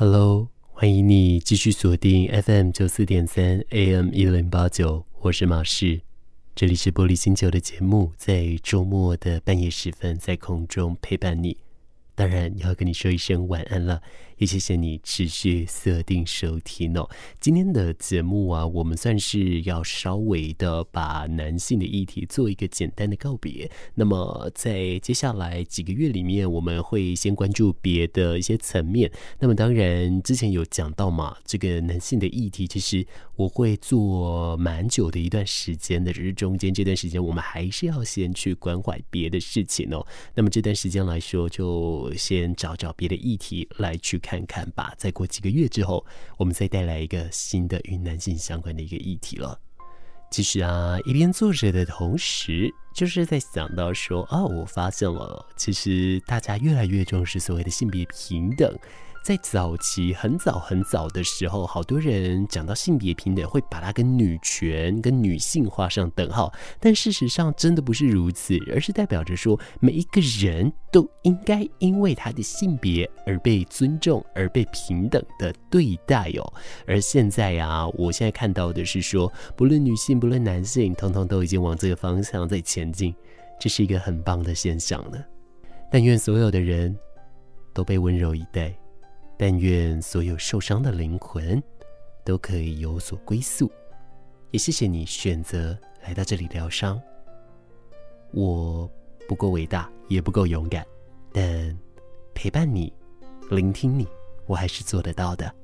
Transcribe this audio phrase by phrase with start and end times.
[0.00, 6.02] Hello，欢迎你继续锁定 FM 九四点三 AM 一零八九，我是马氏，
[6.54, 11.56] 这里是玻璃星球的节目，在周末的半夜时分，在空中陪伴你。
[12.14, 14.00] 当然要跟你说一声晚安了，
[14.38, 17.08] 也谢谢你持续锁定收听哦。
[17.40, 23.68] 今天的节目啊，我们算是要稍微的把男性的议题做一个简单的告别。
[23.96, 29.10] 那么在接下来几个月里面，我们会先关注别的一些层面。
[29.40, 40.06] 那么当然之前有讲到嘛，这个男性的议题，其实我会做蛮久的一段时间的，只是中间这段时间我们还是要先去关怀别的事情哦。
[40.36, 44.92] 那么这段时间来说，就先找找别的议题来去看看吧。
[44.98, 46.04] 再过几个月之后，
[46.36, 49.58] 我们再带来一个新的与男性相关的一个议题了。
[50.30, 58.78] 其实啊，一边坐着的同时，就是在想到说，哦，我发现了，其实大家越来越重视所谓的性别平等。
[59.28, 66.50] 在早期很早很早的时候，好多人讲到性别平等，会把它跟女权、跟女性画上等号。
[66.80, 76.52] 但事实上，真的不是如此，而是代表着说，每一个人都应该因为他的性别而被尊重，而被平等的对待哦。
[76.86, 83.14] 而现在呀，我现在看到的是说，不论女性，不论男性，通通都已经往这个方向在前进，
[83.60, 85.22] 这是一个很棒的现象呢。
[85.92, 86.96] 但愿所有的人
[87.74, 88.74] 都被温柔以待。
[89.38, 91.62] 但愿所有受伤的灵魂
[92.24, 93.70] 都可以有所归宿。
[94.50, 97.00] 也谢谢你选择来到这里疗伤。
[98.32, 98.90] 我
[99.28, 100.84] 不够伟大，也不够勇敢，
[101.32, 101.78] 但
[102.34, 102.92] 陪伴你、
[103.48, 104.08] 聆听你，
[104.46, 105.54] 我还是做得到的。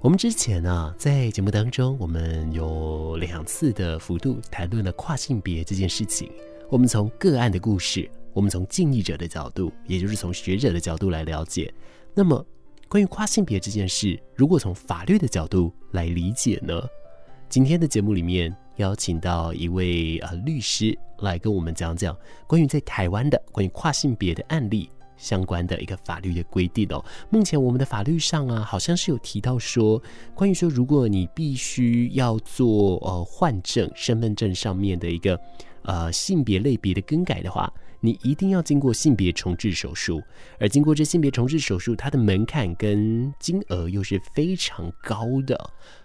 [0.00, 6.32] 我们之前啊，在节目当中，我们有两次的幅度谈论了跨性别这件事情。
[6.68, 11.72] 我们从个案的故事，我们从经历者的角度，也就是从学者的角度来了解。
[12.12, 12.44] 那么。
[12.94, 16.80] 关于跨性别这件事，如果从法律的角度来理解呢？
[17.48, 22.16] 今天的节目里面邀请到一位呃律师来跟我们讲讲
[22.46, 27.04] 关于在台湾的关于跨性别的案例相关的一个法律的规定哦。
[27.30, 30.00] 目前我们的法律上啊，好像是有提到说，
[30.32, 35.36] 关于说如果你必须要做呃换证身份证上面的一个
[35.82, 37.68] 呃性别类别的更改的话。
[38.04, 40.22] 你一定要经过性别重置手术，
[40.60, 45.58] 而经过这性别重置手术，它的门槛跟金额又是非常高的，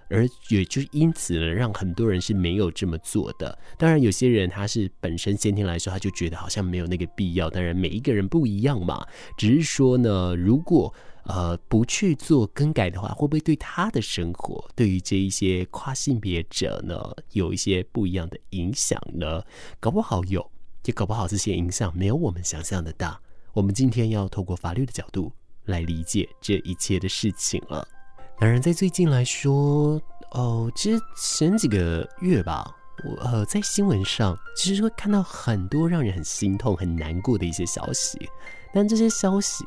[0.08, 3.60] 而也就是因此呢，让很多人是没有这么做的。
[3.78, 7.50] 当然，有些人他是本身先天来说，他就觉得好像没有那个必要。
[7.50, 9.06] 当然，每一个人不一样嘛，
[9.38, 10.94] 只是说呢，如果
[11.26, 19.44] 呃不去做更改的话，会不会对他的生活，对于这一些跨性别者呢，有一些不一样的影响呢？
[19.81, 20.50] 搞不好有。
[20.86, 23.20] 也搞不好这些影响没有我们想象的大。
[23.54, 25.32] 我们今天要透过法律的角度
[25.66, 27.86] 来理解这一切的事情了。
[28.40, 30.02] 当然，在最近来说，
[30.32, 32.74] 哦，其实前几个月吧，
[33.04, 38.30] 我呃在新闻上其实会看到很多让人很心痛、很难过的一些消息。
[38.74, 39.66] 但这些消息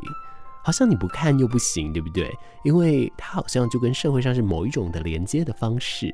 [0.64, 2.32] 好像你不看又不行，对不对？
[2.64, 6.10] 因为它好像就跟社会上是某一种的连接的方式。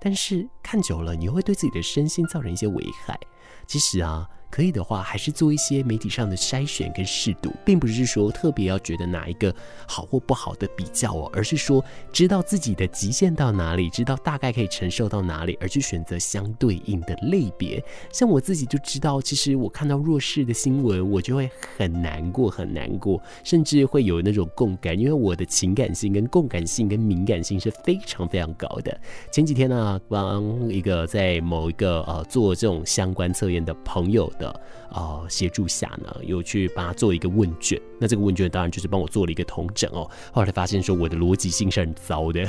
[0.00, 3.18] 但是看久了，你会对自己的身心造成一些危害。
[3.66, 4.26] 其实啊。
[4.50, 9.54] 可以的话，还是做一些媒体上的筛选跟试读，并不是说特别要觉得哪一个
[9.86, 17.82] 好或不好的比较哦，而是说知道自己的极限到哪里，知道大概可以承受到哪里，而去选择相对应的类别。
[18.10, 28.98] 像我自己就知道，其实我看到弱势的新闻，我就会很难过，很难过，甚至会有那种共感，因为我的情感性、跟共感性、跟敏感性是非常非常高的。
[29.30, 34.32] 前几天呢、帮一个在某一个呃做这种相关测验的朋友。
[34.38, 34.48] 的
[34.90, 37.80] 啊，协助下呢，有去帮他做一个问卷。
[37.98, 40.08] 那这个问卷当然就是帮我做了一个统整哦。
[40.32, 42.48] 后来发现说我的逻辑性是很糟的，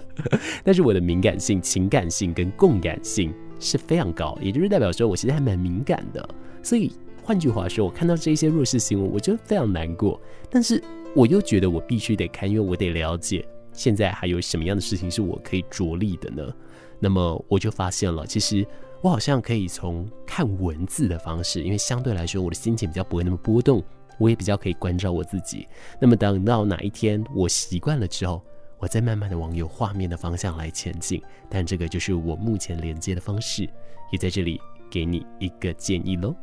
[0.64, 6.28] 但是我的敏感性、情感性跟共感性是非常高，也就是代表说我其实还蛮敏感的。
[6.62, 6.90] 所以
[7.22, 10.20] 换句话说，我看到这些弱势新闻，我觉得非常难过。
[10.50, 10.82] 但是
[11.14, 16.52] 我又觉得我必须得看，因为我得了解现在还有什么样的事情是我可以着力的呢？
[16.98, 18.66] 那么我就发现了，其实。
[19.02, 23.82] 我好像可以从看文字的方式，因为相对来说我的心情比较不会那么波动，
[24.18, 25.68] 我也比较可以关照我自己。
[26.00, 28.42] 那么等到哪一天我习惯了之后，
[28.78, 31.22] 我再慢慢的往有画面的方向来前进。
[31.48, 33.68] 但这个就是我目前连接的方式，
[34.10, 34.60] 也在这里
[34.90, 36.34] 给你一个建议喽。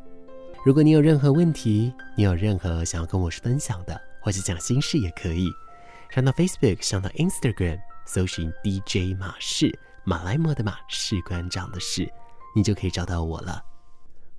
[0.65, 5.49] 如果你有任何问题，你有任何想要跟我分享的，或者讲心事也可以，
[6.09, 12.09] 上到 Facebook，上到 Instagram，搜寻 DJ 马氏，马来貘的马，士官长的士。
[12.55, 13.61] 你就可以找到我了。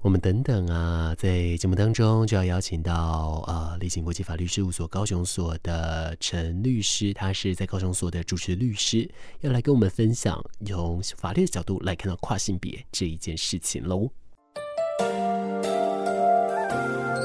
[0.01, 14.11] 我们等等啊，在节目当中就要邀请到呃，立勤国际法律事务所高雄所的陈律师，他是在高雄所的主持律师，要来跟我们分享用法律的角度来看到跨性别这一件事情喽。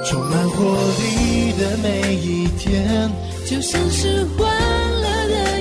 [0.06, 3.12] 充满活力的每一天，
[3.46, 4.48] 就像是欢
[5.02, 5.59] 乐的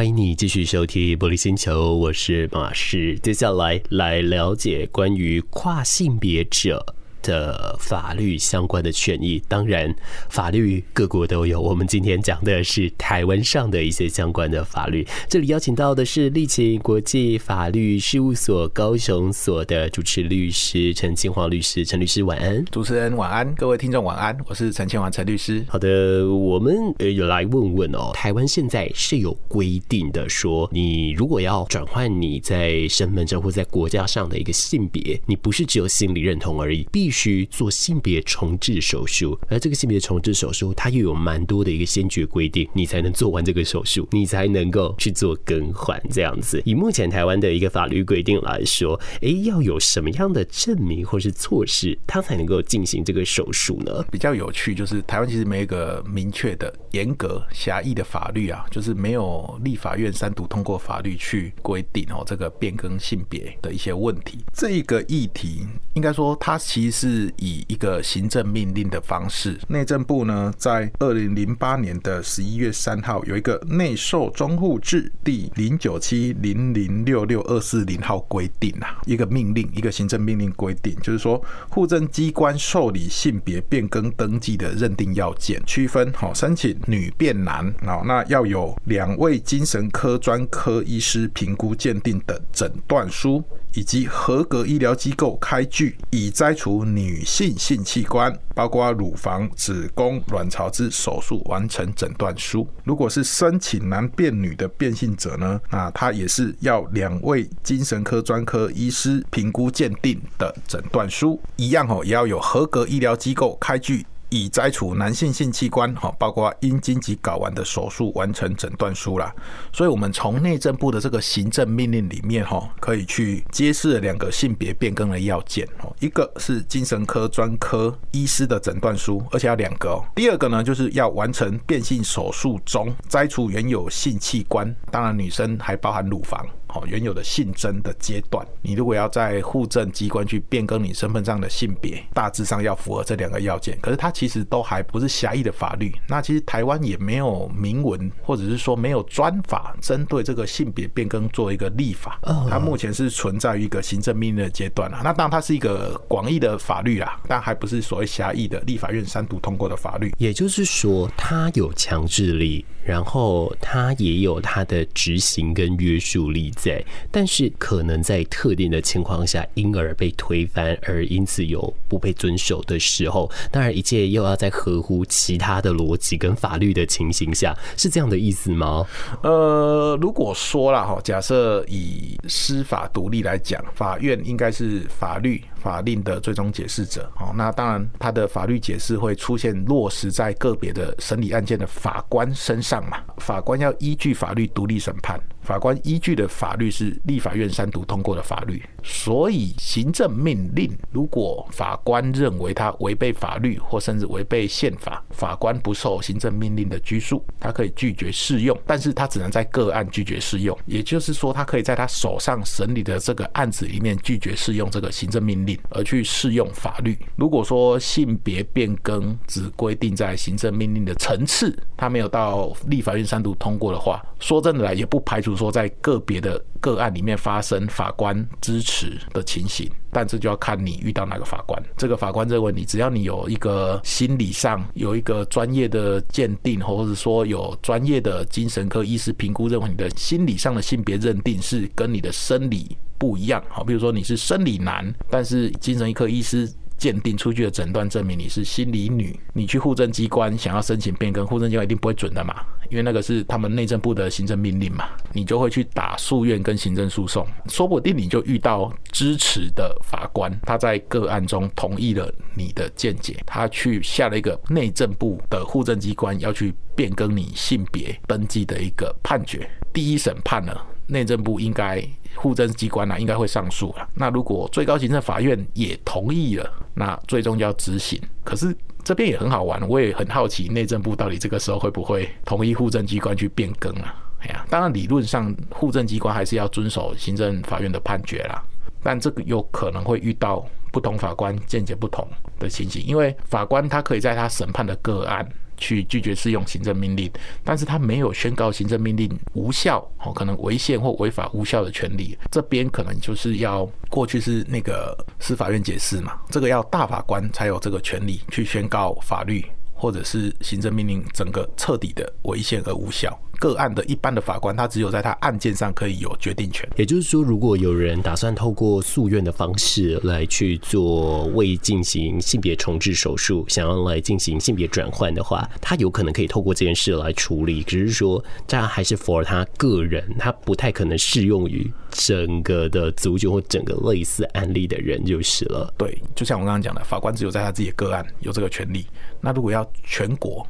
[0.00, 3.18] 欢迎你继续收听《玻璃星球》，我是马士。
[3.18, 6.82] 接下来来了解关于跨性别者
[7.30, 9.94] 的法律相关的权益，当然
[10.28, 11.60] 法律各国都有。
[11.60, 15.06] 我们今天讲的是台湾上的一些相关的法律。
[15.28, 22.64] 这里邀请到的是立勤国际法律事务所高雄所的主持律师陈庆煌律师，陈律师晚安。
[22.64, 25.64] 主持人晚安，各位听众晚安，我是陈庆煌陈律师。
[25.68, 46.62] 好的，我们呃有来问问哦，台湾现在是有规定的说，你如果要转换你在身份证或在国家上的一个性别，你不是只有心理认同而已，必必去做性别重置手术，而这个性别重置手术，它又有蛮多的一个先决规定，你才能做完这个手术，你才能够去做更换这样子。
[46.64, 54.02] 以目前台湾的一个法律规定来说，哎，要有什么样的证明或是措施，它才能够进行这个手术呢？
[54.10, 64.38] 比较有趣就是台湾其实没有一个明确的、严格、狭义的法律啊，就是没有立法院三读通过法律去规定哦这个变更性别的一些问题。
[64.54, 66.99] 这个议题应该说它其实。
[67.00, 93.42] 是以一个行政命令的方式，内政部呢在二零零八年的十一月三号有一个内受中户制第零九七零零六六二四零号规定啊，一个命令，一个行政命令规定，就是说户政机关受理性别变更登记的认定要件，区分好申请女变男，好那要有两位精神科专科医师评估鉴定的诊断书。
[93.74, 102.68] 以及合格医疗机构开具已摘除女性性器官，包括乳房、子宫、卵巢之手术完成诊断书。
[102.84, 114.06] 如果是申请男变女的变性者呢，那他也是要两位精神科专科医师评估鉴定的诊断书，一样哦，也要有合格医疗机构开具。
[114.30, 119.34] 已摘除男性性器官，哈，包括阴茎及睾丸的手术完成诊断书啦。
[119.72, 130.00] 所以，我们从内政部的这个行政命令里面，哈，可以去揭示两个性别变更的要件，哦，一个是精神科专科医师的诊断书，而且要两个。
[130.14, 136.46] 第二个呢，就是要完成变性手术中摘除原有性器官，当然女生还包含乳房。
[136.70, 143.76] 好，原有的性征的阶段，你如果要在户政机关去变更你身份上的性别，大致上要符合这两个要件。
[143.80, 145.92] 可是它其实都还不是狭义的法律。
[146.08, 152.20] 那其实台湾也没有明文，或者是说没有专法针对这个性别变更做一个立法。
[152.48, 155.00] 它目前是存在于一个行政命令的阶段啊。
[155.02, 160.12] 那当然它是一个广义的法律啦，但还不是所谓狭义的立法院三读通过的法律。
[160.18, 162.64] 也就是说，它有强制力。
[162.84, 178.86] 然后它也有它的执行跟约束力在，但是可能在特定的情况下，因而被推翻，而因此有不被遵守的时候，当然一切又要在合乎其他的逻辑跟法律的情形下，是这样的意思吗？
[179.22, 185.42] 呃，如果说了哈，假设以司法独立来讲，法院应该是法律。
[185.60, 192.98] 法令的最终解释者，哦，那当然，他的法律解释会出现落实在个别的审理案件的法官身上嘛？
[193.18, 195.20] 法官要依据法律独立审判。
[195.42, 216.96] 法官依据的法律是立法院三读通过的法律，所以行政命令如果法官认为他违背法律或甚至违背宪法，法官不受行政命令的拘束，他可以拒绝适用，但是他只能在个案拒绝适用，也就是说，他可以在他手上审理的这个案子里面拒绝适用这个行政命令，而去适用法律。
[217.16, 225.29] 如果说性别变更只规定在行政命令的层次，他没有到立法院三读通过的话，说真的来也不排除。
[225.30, 231.62] 比如说，在个别的个案里面发生法官支持的情形，但这就要看你遇到哪个法官。
[231.76, 243.40] 这个法官认为你只要你有一个心理上有一个专业的鉴定，或者说有专业的精神科医师评估，认为你的心理上的性别认定是跟你的生理不一样。
[243.48, 246.52] 好，比如说你是生理男，但是精神科医师。
[246.80, 252.34] 鉴定出具的诊断证明你是心理女，你去户政机关想要申请变更，户政机关一定不会准的嘛，
[252.70, 271.82] 因为那个是他们内政部的行政命令嘛，你就会去打诉愿跟行政诉讼，说不定你就遇到支持的法官，他在个案中同意了你的见解，他去下了一个内政部的户政机关要去变更你性别登记的一个判决，第一审判了，内政部应该。
[272.16, 273.88] 户政机关呢、啊，应该会上诉了。
[273.94, 277.98] 那如果最高行政法院也同意了，那最终就要执行。
[278.24, 283.94] 可是这边也很好玩，我也很好奇内政部到底这个时候会不会同意户政机关去变更啊？
[284.22, 288.42] 哎呀，当然理论上户政机关还是要遵守行政法院的判决啦。
[288.82, 292.06] 但这个有可能会遇到不同法官见解不同
[292.40, 295.26] 的情形，因为法官他可以在他审判的个案。
[295.60, 297.08] 去拒绝适用行政命令，
[297.44, 313.16] 但是他没有宣告行政命令无效，哦，可能违宪或违法无效的权利，这边可能就是要过去是那个司法院解释嘛，这个要大法官才有这个权利去宣告法律或者是行政命令整个彻底的违宪而无效。
[313.40, 316.68] 个案的一般的法官，他只有在他案件上可以有决定权。
[316.76, 327.62] 也就是说，如果有人打算透过诉愿的方式来去做未进行性别重置手术，想要来进行性别转换的话，他有可能可以透过这件事来处理。
[327.62, 335.72] 只是说，这还是 for 他个人，他不太可能适用于整个的族群或整个类似案例的人就是了。
[335.78, 338.84] 对，就像我刚刚讲的，法官只有在他自己的个案有这个权利。
[339.18, 340.46] 那如果要全国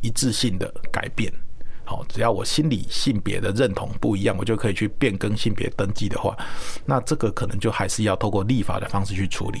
[0.00, 1.32] 一致性的改变，
[1.84, 6.36] 好，只要我心理性别的认同不一样，我就可以去变更性别登记的话，
[6.84, 9.60] 那这个可能就还是要透过立法的方式去处理。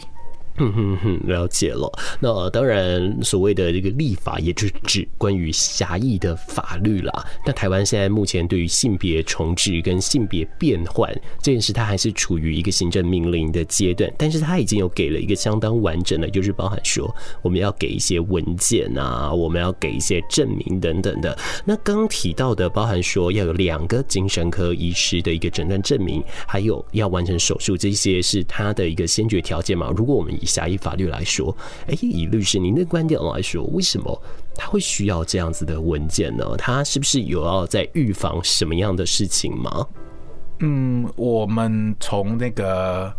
[0.56, 1.90] 哼哼哼，了解了。
[2.20, 7.26] 那当然，所谓的这个立法，也就是指关于狭义的法律啦。
[7.44, 21.36] 那台湾现在目前对于性别重置跟性别变换这件事，它还是处于一个行政命令的阶段，但是它已经有给了一个相当完整的，就是包含说我们要给一些文件啊，我们要给一些证明等等的。
[21.64, 29.92] 那刚提到的，包含说要有两个精神科医师的一个诊断证明，还有要完成手术，这些是它的一个先决条件嘛？
[29.96, 34.22] 如果我们狭义法律来说，哎，以律师您的观点来说，为什么
[34.54, 36.44] 他会需要这样子的文件呢？
[36.56, 39.86] 他是不是有要在预防什么样的事情吗？
[40.60, 43.12] 嗯，我们从那个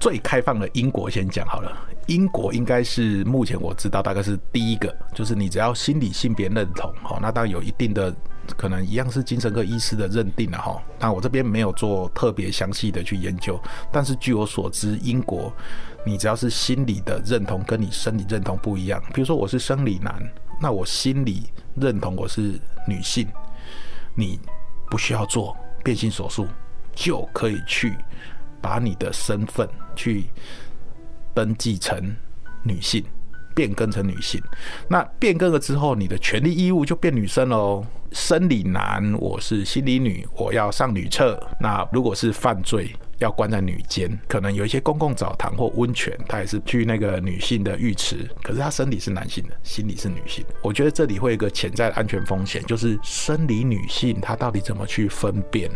[0.00, 1.72] 最开放的英国先讲好了。
[2.06, 8.14] 英国应该是目前我知道大概是第一个，就是你只要心理性别认同，哈，那当然有一定的。
[8.56, 13.58] 可能一样是精神科医师的认定了哈，那我这边没有做特别详细的去研究，
[13.92, 15.50] 但是据我所知，英国
[16.04, 20.20] 你只要是心理的认同跟你生理认同不一样，比如说我是生理男，
[20.60, 21.44] 那我心理
[21.76, 23.28] 认同我是女性，
[24.16, 24.40] 你
[24.90, 26.46] 不需要做变性手术
[26.92, 27.96] 就可以去
[28.60, 30.24] 把你的身份去
[31.34, 32.14] 登记成
[32.64, 33.04] 女性。
[33.54, 34.40] 变更成女性，
[34.88, 37.84] 那变更了之后，你的权利义务就变女生喽。
[38.12, 41.40] 生理男，我是心理女，我要上女厕。
[41.58, 50.44] 那如果是犯罪，要关在女监，可能有一些公共澡堂或温泉，他也是去那个女性的浴池，可是他生理是男性的，心理是女性。
[50.62, 55.70] 我觉得这里会有一个潜在的安全风险，就是生理女性她到底怎么去分辨？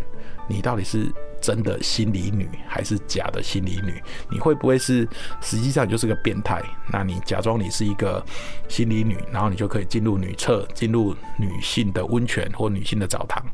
[0.49, 4.03] 你到底是真的心理女还是假的心理女？
[4.31, 5.09] 你会不会是
[5.41, 6.63] 实际上就是个变态？
[6.91, 8.25] 那你假装你是一个
[8.69, 13.45] 心理女，然后你就可以进入女厕、进入女性的温泉或女性的澡堂？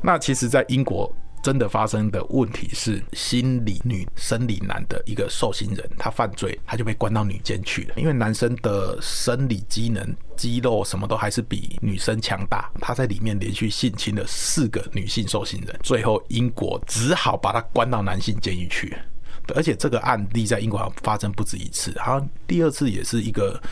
[0.00, 1.14] 那其实，在英国。
[1.44, 7.94] 真的发生的问题是，心理女、生理男的一个受刑人，他犯罪，他就被关到女监去了。
[7.98, 10.02] 因为男生的生理机能、
[10.38, 18.96] 肌肉什么都还是比女生强大，他在里面连续性侵了四个女性受刑人，最后英国只好把他关到男性监狱去。
[19.54, 23.62] 而且这个案例在英国好像发生不止一次，好像第二次也是一个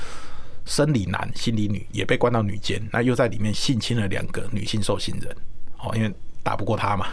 [0.66, 5.34] 生理男、心理女也被关到女监，那又在里面性侵了两个女性受刑人。
[5.78, 7.06] 哦，因为打不过他嘛。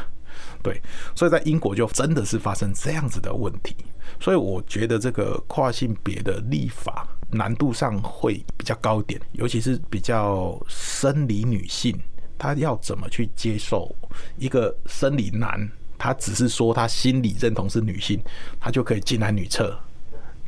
[0.62, 0.82] 对，
[1.16, 3.75] 所以在英国就真的是发生这样子的问题，
[4.20, 11.98] 所以我觉得这个跨性别的立法难度上会比较高一点，尤其是比较生理女性，
[12.38, 13.96] 她要怎么去接受
[14.38, 18.20] 一个生理男，他只是说他心理认同是女性，
[18.60, 19.78] 他就可以进来女厕，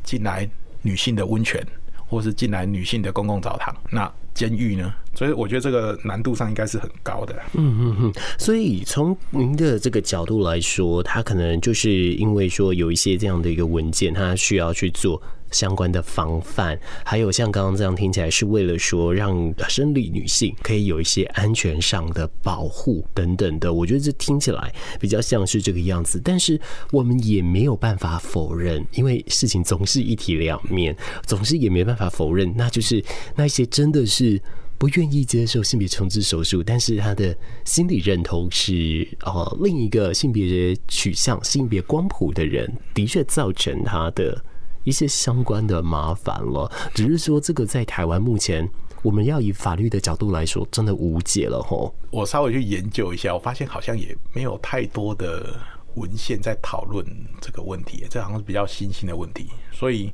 [0.02, 0.48] 进来
[0.82, 1.66] 女性的温泉，
[2.06, 4.12] 或是进来女性的公共澡堂，那。
[4.34, 4.94] 监狱呢？
[5.14, 7.34] 所以我觉得这个难度上应该是很高的。
[7.52, 8.12] 嗯嗯嗯。
[8.38, 23.70] 所以从您的这个角度来说，他可能就是因为说有一些这样的一个文件，他需要去做相关的防范，还有像刚刚这样听起来是为了说让生理女性可以有一些安全上的保护等等的。
[23.70, 26.58] 我觉得这听起来比较像是这个样子，但是
[26.90, 33.04] 我们也没有办法否认，因为事情总是一体两面，总是也没办法否认，那就是
[33.36, 34.40] 那些真的是。
[34.82, 37.32] 不愿意接受性别重置手术，但是他的
[37.64, 44.44] 心理认同是呃另一个性别取向、性别光谱的人，的确造成他的
[44.82, 46.68] 一些相关的麻烦了。
[46.92, 48.68] 只是说这个在台湾目前，
[49.04, 51.94] 我们要以法律的角度来说，真的无解了吼。
[52.10, 55.60] 我稍微去研究一下，我发现好像也没有太多的
[55.94, 57.06] 文献在讨论
[57.40, 60.12] 这个问题，这好像是比较新兴的问题，所以。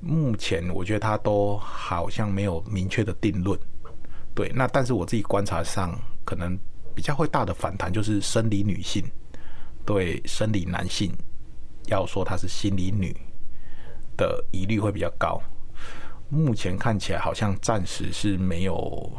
[0.00, 3.58] 目前我觉得他都好像没有明确的定论，
[4.34, 4.50] 对。
[4.54, 6.58] 那但是我自己观察上，可能
[6.94, 9.04] 比较会大的反弹就是生理女性
[9.84, 11.12] 对生理男性
[11.86, 13.16] 要说他是心理女
[14.16, 15.40] 的疑虑会比较高。
[16.28, 19.12] 目前看起来好像暂时是没有。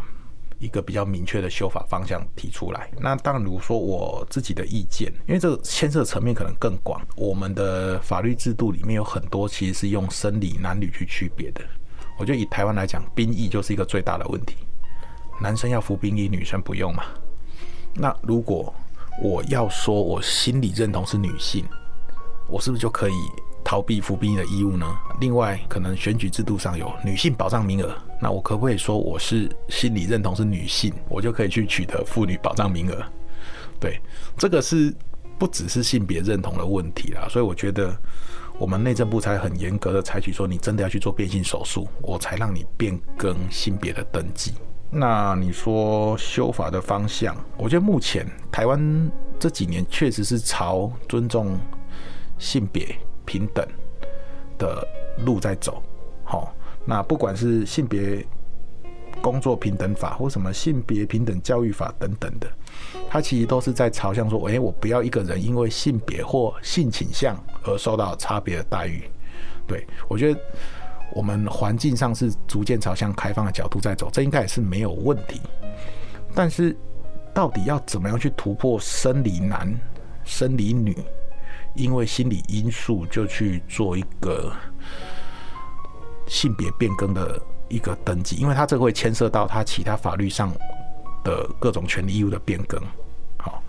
[0.60, 2.92] 一个比较明确的修法方向提出来。
[3.00, 7.02] 那当然，如果说我自己的意见，因为这个牵涉层面可能更广。
[7.16, 11.62] 我们的法律制度里面有很多其实是用生理男女去区别的。
[12.18, 14.58] 我觉得以台湾来讲，兵役就是一个最大的问题。
[15.42, 17.04] 男生要服兵役，女生不用嘛？
[17.96, 18.74] 那如果
[19.24, 21.66] 我要说我心理认同是女性，
[22.48, 23.14] 我是不是就可以？
[23.70, 24.98] 逃避服兵役的义务呢？
[25.20, 33.06] 另外，可能选举制度上有女性保障名额，那我可不可以说我是心理认同是女性，我就可以去取得妇女保障名额？
[33.80, 34.02] 对，
[34.36, 34.92] 这个是
[35.38, 37.28] 不只是性别认同的问题啦。
[37.30, 37.96] 所以我觉得
[38.58, 44.52] 我们内政部才很严格的采取说，你真的要去做变性手术，我才让你变更性别的登记。
[44.90, 51.56] 那你说修法的方向，我觉得目前台湾这几年确实是朝尊重
[52.40, 52.98] 性别。
[53.30, 53.64] 平等
[54.58, 54.84] 的
[55.24, 55.84] 路在走，
[56.24, 56.52] 好，
[56.84, 58.26] 那不管是性别
[59.22, 62.52] 工作平等法或什么性别平等教育法等等的，
[63.08, 69.04] 它其实都是在朝向说，诶，我不要一个人因为性别或性倾向而受到差别的待遇。
[69.68, 70.40] 对，我觉得
[71.14, 75.40] 我们环境上是逐渐朝向开放的角度在走，这应该也是没有问题。
[76.34, 76.76] 但是，
[77.36, 79.72] 到底要怎么样去突破生理男、
[80.26, 80.98] 生理女？
[81.80, 84.52] 因为心理因素就去做一个
[86.28, 90.52] 性别变更的一个登记，因为他这个会牵涉到他其他法律上
[91.24, 92.80] 的各种权利义务的变更。
[93.38, 93.64] 好，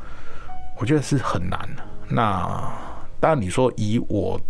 [0.78, 1.68] 我觉得是很难。
[2.08, 2.46] 那
[3.20, 4.40] 当然，你说以我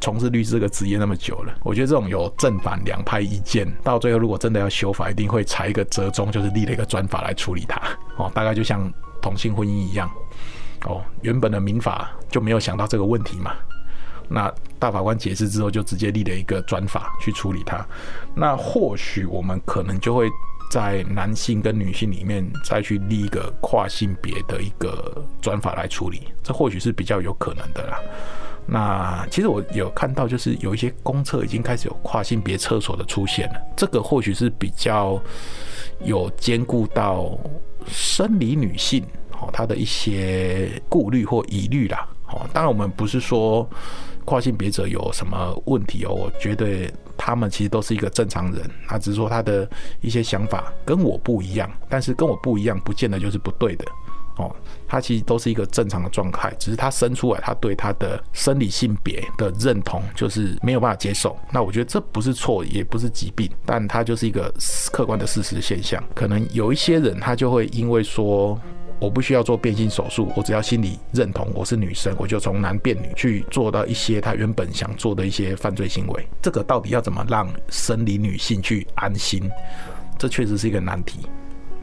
[0.00, 7.80] 从事律师这个职业那么久了，我觉得这种有正反两派意见，到最后如果真的要修法，一定会裁一个折中，就是立了一个专法来处理它。
[8.16, 8.88] 哦，大概就像
[9.20, 10.08] 同性婚姻一样。
[10.84, 13.52] 哦，原本的民法就没有想到这个问题嘛？
[14.28, 17.86] 那大法官解释之后，就直接立了一个专法去处理它。
[18.34, 20.28] 那或许我们可能就会
[20.70, 27.98] 在男性跟女性里面再去立一个跨性别的一个专法来处理，这或许是比较有可能的啦。
[28.66, 35.22] 那其实我有看到，就是有一些公厕已经开始有跨性别厕所的出现了，这个或许是比较
[36.00, 37.38] 有兼顾到
[37.86, 39.04] 生理女性。
[39.40, 42.08] 哦，他的一些顾虑或疑虑啦。
[42.28, 43.68] 哦，当然我们不是说
[44.24, 49.68] 跨性别者有什么问题哦，我觉得他们其实都是一个正常人，他只是说他的
[50.00, 53.84] 一些想法跟我不一样，但是跟我不一样，不见得就是不对的。
[54.38, 54.54] 哦，
[54.88, 61.38] 他其实都是一个正常的状态，只是他生出来，他对他的生理性别的认同就是没有办法接受。
[61.52, 64.52] 那我觉得这不是错，也不是疾病，但他就是一个
[64.92, 66.02] 客观的事实现象。
[66.12, 68.60] 可能有一些人他就会因为说。
[68.98, 76.26] 我不需要做变性手术，我只要心理认同我是女生，我就从男变女去做到一些他原本想做的一些犯罪行为。
[76.40, 79.50] 这个到底要怎么让生理女性去安心？
[80.18, 81.20] 这确实是一个难题。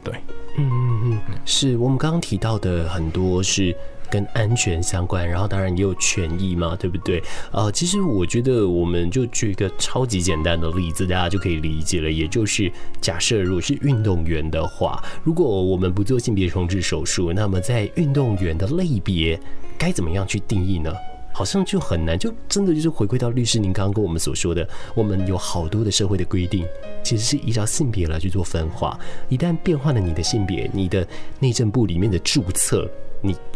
[0.02, 0.14] 对，
[0.58, 3.74] 嗯嗯嗯，是我们刚刚提到的很多是。
[4.14, 7.20] 跟安全相关，然后当然也有权益嘛，对不对？
[7.50, 12.08] 呃，其实我觉得我们就举一个超级简单的例子，大家就可以理解了。
[12.08, 19.36] 也就是假设如果是运动员的话，如果我们不做性别重置手术，那么在运动员的类别
[19.76, 20.94] 该怎么样去定义呢？
[21.32, 26.64] 好像就很难，就真的就是回归到律师您刚刚跟我们所说的，我们有好多的社会的规定，
[27.02, 28.96] 其实是依照性别来去做分化。
[29.28, 31.04] 一旦变换了你的性别，你的
[31.40, 32.88] 内政部里面的注册。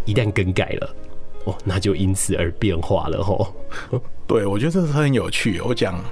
[0.08, 0.96] 一旦更改了，
[1.44, 3.54] 哦，那就因此而变化了吼。
[4.26, 5.60] 对，我觉得这是很有趣。
[5.60, 6.02] 我讲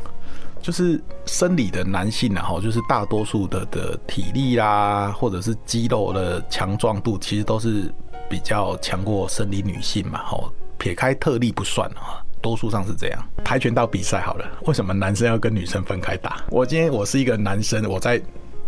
[0.61, 7.91] 就是生理的男性然后就是大多数的的体力啦，或者是肌肉的强壮度，其实都是
[8.29, 10.23] 比较强过生理女性嘛。
[10.27, 12.21] 吼，撇开特例不算啊。
[12.43, 13.29] 多数上是这样。
[13.43, 16.45] 跆拳道比赛好了，为什么男生要跟女生分开打？
[16.51, 18.21] 我今天我是一个男生，我在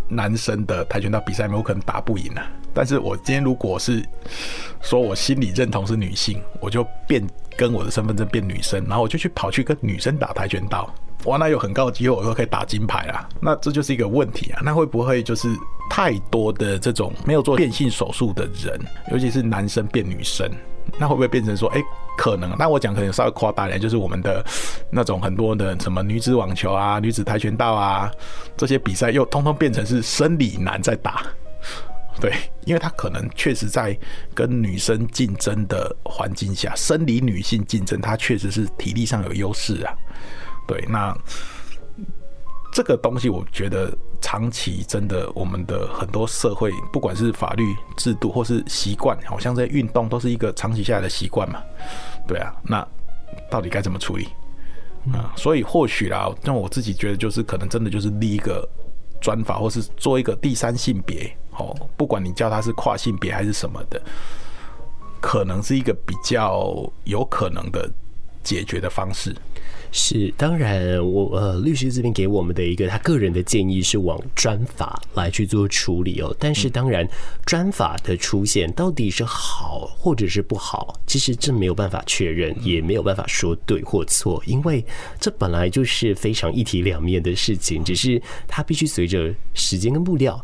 [0.09, 2.45] 男生的跆拳道比赛里面，我可能打不赢啊。
[2.73, 4.03] 但是我今天如果是
[4.81, 7.25] 说我心里认同是女性，我就变
[7.57, 10.93] 跟我的身份证变女生，然后我就去跑去跟女生打跆拳道，
[11.25, 13.27] 哇，那有很高的机会我都可以打金牌啊。
[13.41, 15.49] 那这就是一个问题啊，那会不会就是
[15.89, 18.79] 太多的这种没有做变性手术的人，
[19.11, 20.49] 尤其是男生变女生，
[20.97, 21.81] 那会不会变成说，哎、
[22.17, 22.55] 可能？
[22.57, 24.43] 那我讲可能稍微夸大一点，就是我们的
[24.91, 28.11] 那种很多的什么女子网球啊、女子跆拳道啊
[28.57, 31.23] 这些比赛，又通通变成是生理男在打。
[32.19, 32.33] 对，
[32.65, 33.97] 因为他可能确实在
[34.33, 39.93] 跟女生竞争的环境下，生理女性竞争，他确实是体力上有优势啊。
[40.67, 41.15] 对，那
[42.73, 51.61] 这个东西，我觉得长期真的，我们的很多社会，不管是法律制度或是习惯，好像在运动都是一个长期下来的习惯嘛。
[52.27, 52.85] 对啊，那
[53.49, 54.27] 到底该怎么处理
[55.13, 55.33] 啊？
[55.35, 58.67] 所以或许啦，那我自己觉得，就是可能真的就是立一个
[59.21, 61.35] 专法，或是做一个第三性别。
[61.57, 64.01] 哦，不管你叫他是跨性别还是什么的，
[65.19, 67.89] 可能是一个比较有可能的
[68.43, 69.35] 解决的方式。
[69.91, 76.35] 是，当然我，呃律师这边给我们的一个他个人的建议是往专法来去做处理哦。
[76.39, 77.07] 但是，当然
[77.45, 84.85] 专法的出现到底是好或者是不好，其实这没有办法确认，也没有办法说对或错，因为
[85.19, 90.39] 这本来就是非常一体两面的事情，只是它必须随着时间跟步调。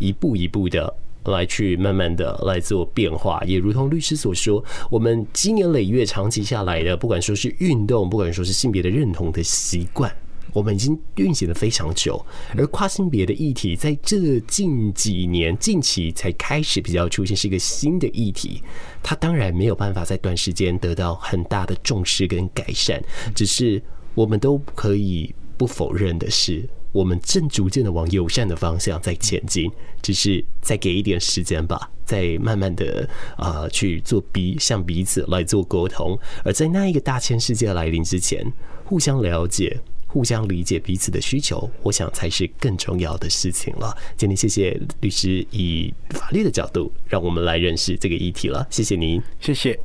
[0.00, 0.92] 一步一步的
[1.32, 10.14] 来去慢慢的来做变化，也如同律师所说，我们经年累月长期下来的，不管说是运动，不管说是性别的认同的习惯，
[10.52, 12.24] 我们已经运行了非常久。
[12.56, 18.62] 而跨性别的议题，在这近几年近期才开始比较出现，是一个新的议题。
[19.02, 23.02] 它当然没有办法在短时间得到很大的重视跟改善，
[23.34, 23.82] 只是
[24.14, 26.68] 我们都可以不否认的是。
[26.94, 29.68] 我们正逐渐的往友善的方向在前进，
[30.00, 38.46] 只是再给一点时间吧，再慢慢的啊、去做彼向彼此来做沟通，而在那一个大千世界来临之前，
[38.84, 39.76] 互相了解、
[40.06, 43.92] 互相理解彼此的需求，我想才是更重要的事情了。
[44.16, 49.76] 今天谢谢律师以法律的角度让我们来认识这个议题了，谢谢您，谢谢。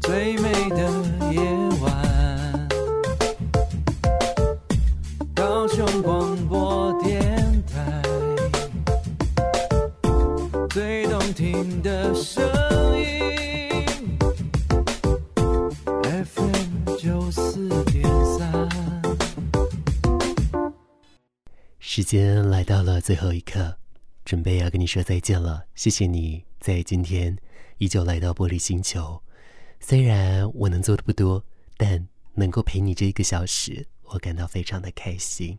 [0.00, 0.76] 最美的
[1.32, 1.40] 夜
[1.80, 2.15] 晚。
[6.02, 7.20] 广播电
[7.66, 8.02] 台，
[10.70, 12.42] 最动听的声
[12.98, 14.16] 音
[16.24, 18.70] ，FM 九四点三。
[21.78, 23.76] 时间来到了最后一刻，
[24.24, 25.64] 准备要跟你说再见了。
[25.74, 27.36] 谢谢你在今天
[27.76, 29.20] 依旧来到玻璃星球。
[29.80, 31.44] 虽然我能做的不多，
[31.76, 35.58] 但能够陪你这一个小时，我感到非常的开心。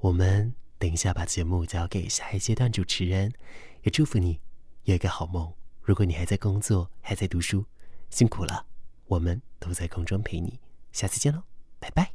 [0.00, 3.32] 我们等一下把节目交给下一阶段主持人，
[3.82, 4.38] 也祝福你
[4.84, 5.52] 有一个好梦。
[5.82, 7.64] 如果你还在工作，还在读书，
[8.08, 8.64] 辛苦了。
[9.06, 10.60] 我们都在空中陪你，
[10.92, 11.42] 下次见喽，
[11.80, 12.06] 拜拜。